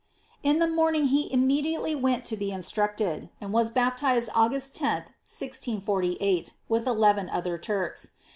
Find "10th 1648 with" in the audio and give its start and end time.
4.73-6.87